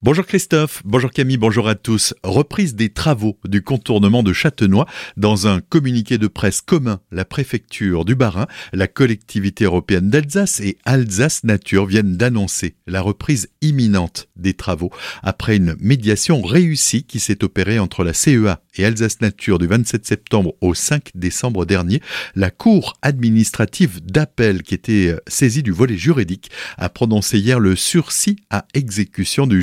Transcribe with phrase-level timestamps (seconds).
[0.00, 2.14] Bonjour Christophe, bonjour Camille, bonjour à tous.
[2.22, 4.86] Reprise des travaux du contournement de Châtenois
[5.16, 7.00] dans un communiqué de presse commun.
[7.10, 13.48] La préfecture du Bas-Rhin, la collectivité européenne d'Alsace et Alsace Nature viennent d'annoncer la reprise
[13.60, 14.92] imminente des travaux
[15.24, 20.06] après une médiation réussie qui s'est opérée entre la CEA et Alsace Nature du 27
[20.06, 22.00] septembre au 5 décembre dernier.
[22.36, 28.36] La cour administrative d'appel qui était saisie du volet juridique a prononcé hier le sursis
[28.48, 29.60] à exécution du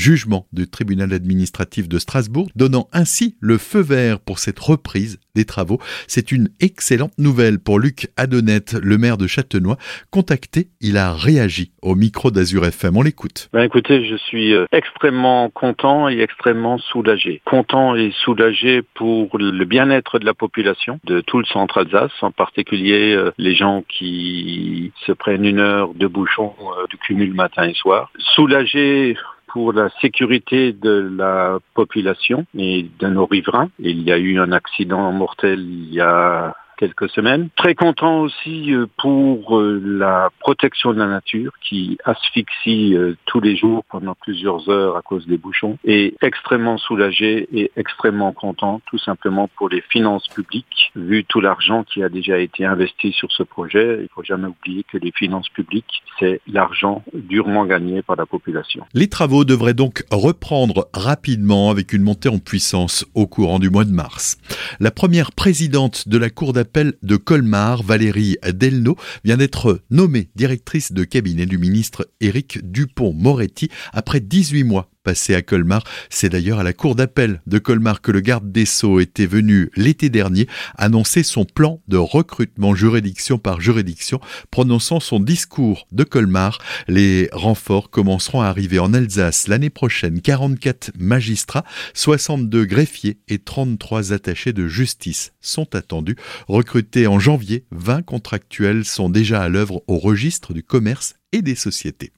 [0.53, 5.79] du tribunal administratif de Strasbourg, donnant ainsi le feu vert pour cette reprise des travaux.
[6.07, 9.77] C'est une excellente nouvelle pour Luc Adonnette, le maire de Châtenois.
[10.09, 12.97] Contacté, il a réagi au micro d'Azur FM.
[12.97, 13.49] On l'écoute.
[13.53, 17.41] Ben écoutez, je suis euh, extrêmement content et extrêmement soulagé.
[17.45, 22.31] Content et soulagé pour le bien-être de la population de tout le centre Alsace, en
[22.31, 27.67] particulier euh, les gens qui se prennent une heure de bouchon euh, du cumul matin
[27.67, 28.11] et soir.
[28.35, 29.17] Soulagé
[29.55, 33.69] pour la sécurité de la population et de nos riverains.
[33.79, 37.49] Il y a eu un accident mortel il y a quelques semaines.
[37.55, 43.39] Très content aussi euh, pour euh, la protection de la nature qui asphyxie euh, tous
[43.39, 48.81] les jours pendant plusieurs heures à cause des bouchons et extrêmement soulagé et extrêmement content
[48.89, 53.31] tout simplement pour les finances publiques vu tout l'argent qui a déjà été investi sur
[53.31, 53.99] ce projet.
[54.01, 58.85] Il faut jamais oublier que les finances publiques c'est l'argent durement gagné par la population.
[58.93, 63.85] Les travaux devraient donc reprendre rapidement avec une montée en puissance au courant du mois
[63.85, 64.37] de mars.
[64.79, 70.91] La première présidente de la Cour d'appel de Colmar, Valérie Delno, vient d'être nommée directrice
[70.91, 75.83] de cabinet du ministre Éric Dupont-Moretti après 18 mois passé à Colmar.
[76.09, 79.69] C'est d'ailleurs à la cour d'appel de Colmar que le garde des Sceaux était venu
[79.77, 80.47] l'été dernier
[80.77, 84.19] annoncer son plan de recrutement juridiction par juridiction,
[84.51, 86.59] prononçant son discours de Colmar.
[86.87, 90.21] Les renforts commenceront à arriver en Alsace l'année prochaine.
[90.21, 96.15] 44 magistrats, 62 greffiers et 33 attachés de justice sont attendus.
[96.47, 101.55] Recrutés en janvier, 20 contractuels sont déjà à l'œuvre au registre du commerce et des
[101.55, 102.11] sociétés.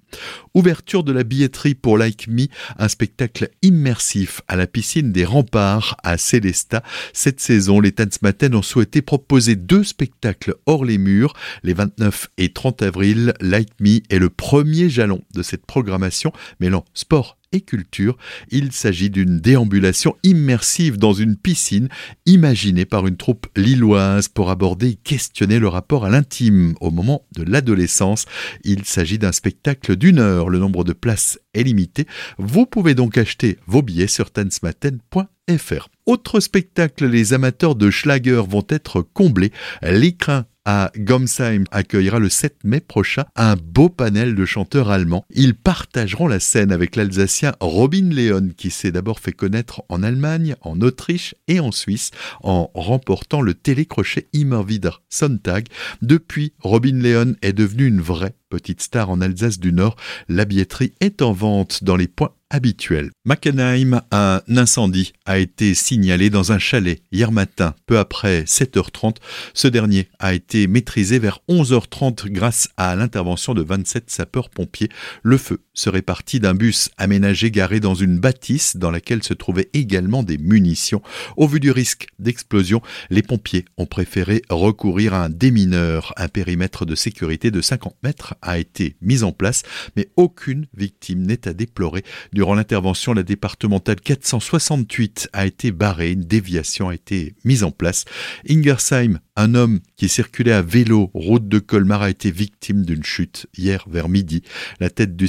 [0.53, 2.47] Ouverture de la billetterie pour Like Me,
[2.77, 6.83] un spectacle immersif à la piscine des remparts à Célestat.
[7.13, 11.33] Cette saison, les Tanzmatten ont souhaité proposer deux spectacles hors les murs.
[11.63, 16.85] Les 29 et 30 avril, Like Me est le premier jalon de cette programmation mêlant
[16.93, 18.17] sport et culture.
[18.49, 21.89] Il s'agit d'une déambulation immersive dans une piscine
[22.25, 27.25] imaginée par une troupe lilloise pour aborder et questionner le rapport à l'intime au moment
[27.35, 28.25] de l'adolescence.
[28.63, 30.49] Il s'agit d'un spectacle d'une heure.
[30.49, 32.05] Le nombre de places est limité.
[32.37, 35.89] Vous pouvez donc acheter vos billets sur tansmaten.fr.
[36.05, 39.51] Autre spectacle, les amateurs de Schlager vont être comblés.
[39.81, 45.25] L'écrin à Gomsheim accueillera le 7 mai prochain un beau panel de chanteurs allemands.
[45.33, 50.57] Ils partageront la scène avec l'Alsacien Robin Leon qui s'est d'abord fait connaître en Allemagne,
[50.61, 52.11] en Autriche et en Suisse
[52.43, 55.67] en remportant le télécrochet Immer wieder Sonntag.
[56.01, 59.95] Depuis, Robin Leon est devenu une vraie petite star en Alsace du Nord.
[60.27, 63.11] La billetterie est en vente dans les points habituel.
[63.25, 69.17] Mackenheim, un incendie a été signalé dans un chalet hier matin, peu après 7h30.
[69.53, 74.89] Ce dernier a été maîtrisé vers 11h30 grâce à l'intervention de 27 sapeurs-pompiers.
[75.23, 79.69] Le feu serait parti d'un bus aménagé garé dans une bâtisse dans laquelle se trouvaient
[79.73, 81.01] également des munitions.
[81.37, 86.13] Au vu du risque d'explosion, les pompiers ont préféré recourir à un démineur.
[86.17, 89.63] Un périmètre de sécurité de 50 mètres a été mis en place,
[89.95, 92.03] mais aucune victime n'est à déplorer.
[92.33, 98.05] Durant l'intervention, la départementale 468 a été barrée, une déviation a été mise en place.
[98.49, 103.45] Ingersheim, un homme qui circulait à vélo route de Colmar a été victime d'une chute
[103.55, 104.41] hier vers midi.
[104.79, 105.27] La tête du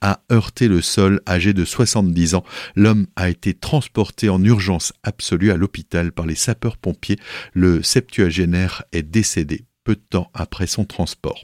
[0.00, 2.44] a heurté le sol âgé de 70 ans.
[2.76, 7.18] L'homme a été transporté en urgence absolue à l'hôpital par les sapeurs-pompiers.
[7.52, 11.42] Le septuagénaire est décédé peu de temps après son transport.